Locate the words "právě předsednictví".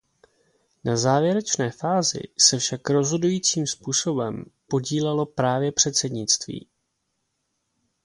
5.25-6.69